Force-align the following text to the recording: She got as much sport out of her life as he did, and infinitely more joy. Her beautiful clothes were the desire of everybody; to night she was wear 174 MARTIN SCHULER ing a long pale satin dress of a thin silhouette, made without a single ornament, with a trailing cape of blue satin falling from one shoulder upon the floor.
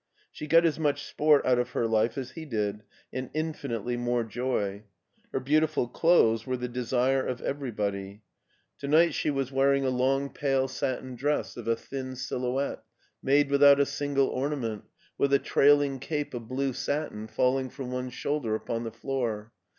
She 0.31 0.47
got 0.47 0.65
as 0.65 0.79
much 0.79 1.05
sport 1.05 1.45
out 1.45 1.59
of 1.59 1.73
her 1.73 1.85
life 1.85 2.17
as 2.17 2.31
he 2.31 2.43
did, 2.43 2.81
and 3.13 3.29
infinitely 3.35 3.97
more 3.97 4.23
joy. 4.23 4.85
Her 5.31 5.39
beautiful 5.39 5.87
clothes 5.87 6.47
were 6.47 6.57
the 6.57 6.67
desire 6.67 7.23
of 7.23 7.39
everybody; 7.41 8.23
to 8.79 8.87
night 8.87 9.13
she 9.13 9.29
was 9.29 9.51
wear 9.51 9.73
174 9.73 10.19
MARTIN 10.23 10.35
SCHULER 10.35 10.47
ing 10.47 10.55
a 10.55 10.57
long 10.57 10.61
pale 10.63 10.67
satin 10.67 11.15
dress 11.15 11.55
of 11.55 11.67
a 11.67 11.75
thin 11.75 12.15
silhouette, 12.15 12.83
made 13.21 13.51
without 13.51 13.79
a 13.79 13.85
single 13.85 14.29
ornament, 14.29 14.85
with 15.19 15.31
a 15.33 15.37
trailing 15.37 15.99
cape 15.99 16.33
of 16.33 16.47
blue 16.47 16.73
satin 16.73 17.27
falling 17.27 17.69
from 17.69 17.91
one 17.91 18.09
shoulder 18.09 18.55
upon 18.55 18.83
the 18.83 18.91
floor. 18.91 19.51